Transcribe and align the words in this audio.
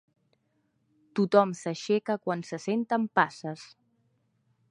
Tothom 1.19 1.51
s'aixeca 1.59 2.17
quan 2.25 2.43
se 2.49 2.61
senten 2.65 3.07
passes. 3.21 3.69